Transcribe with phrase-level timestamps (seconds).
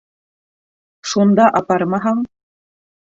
[1.11, 2.25] Шунда апармаһаң...